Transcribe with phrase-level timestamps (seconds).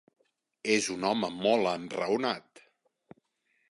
[0.77, 2.69] És un home molt enraonat.